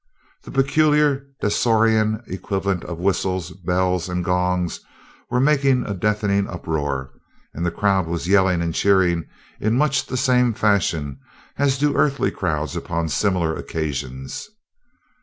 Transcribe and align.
The 0.45 0.49
peculiar 0.49 1.27
Dasorian 1.41 2.23
equivalents 2.25 2.85
of 2.87 2.97
whistles, 2.97 3.51
bells, 3.51 4.09
and 4.09 4.25
gongs 4.25 4.79
were 5.29 5.39
making 5.39 5.85
a 5.85 5.93
deafening 5.93 6.47
uproar, 6.49 7.11
and 7.53 7.63
the 7.63 7.69
crowd 7.69 8.07
was 8.07 8.27
yelling 8.27 8.63
and 8.63 8.73
cheering 8.73 9.27
in 9.59 9.77
much 9.77 10.07
the 10.07 10.17
same 10.17 10.55
fashion 10.55 11.19
as 11.57 11.77
do 11.77 11.95
earthly 11.95 12.31
crowds 12.31 12.75
upon 12.75 13.09
similar 13.09 13.55
occasions. 13.55 14.49